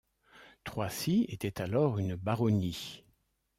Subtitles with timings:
[0.63, 3.03] Troissy était alors une baronnie.